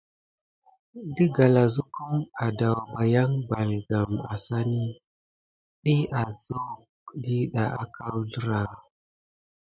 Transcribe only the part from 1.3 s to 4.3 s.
galazukum adawbayan balgam